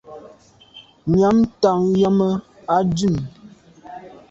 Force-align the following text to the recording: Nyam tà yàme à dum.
Nyam 1.17 1.37
tà 1.61 1.71
yàme 1.99 2.29
à 2.75 2.77
dum. 2.95 3.15